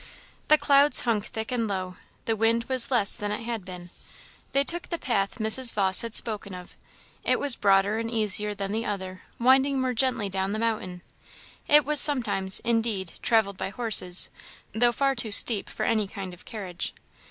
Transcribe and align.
The 0.47 0.57
clouds 0.57 1.01
hung 1.01 1.21
thick 1.21 1.51
and 1.51 1.67
low; 1.67 1.95
the 2.25 2.35
wind 2.35 2.63
was 2.63 2.89
less 2.89 3.15
than 3.15 3.31
it 3.31 3.41
had 3.41 3.63
been. 3.63 3.91
They 4.51 4.63
took 4.63 4.89
the 4.89 4.97
path 4.97 5.37
Mrs. 5.37 5.71
Vawse 5.71 6.01
had 6.01 6.15
spoken 6.15 6.55
of; 6.55 6.75
it 7.23 7.39
was 7.39 7.55
broader 7.55 7.99
and 7.99 8.09
easier 8.09 8.55
than 8.55 8.71
the 8.71 8.83
other, 8.83 9.21
winding 9.37 9.79
more 9.79 9.93
gently 9.93 10.27
down 10.27 10.53
the 10.53 10.57
mountain; 10.57 11.03
it 11.67 11.85
was 11.85 12.01
sometimes, 12.01 12.59
indeed, 12.63 13.13
travelled 13.21 13.57
by 13.57 13.69
horses, 13.69 14.31
though 14.73 14.91
far 14.91 15.13
too 15.13 15.29
steep 15.31 15.69
for 15.69 15.83
any 15.83 16.07
kind 16.07 16.33
of 16.33 16.45
carriage. 16.45 16.95